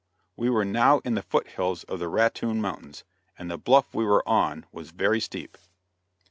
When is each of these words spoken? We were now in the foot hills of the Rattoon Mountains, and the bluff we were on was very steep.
We 0.35 0.49
were 0.49 0.65
now 0.65 0.97
in 1.05 1.13
the 1.13 1.21
foot 1.21 1.47
hills 1.49 1.83
of 1.83 1.99
the 1.99 2.07
Rattoon 2.09 2.59
Mountains, 2.59 3.03
and 3.37 3.51
the 3.51 3.57
bluff 3.59 3.93
we 3.93 4.03
were 4.03 4.27
on 4.27 4.65
was 4.71 4.89
very 4.89 5.19
steep. 5.19 5.59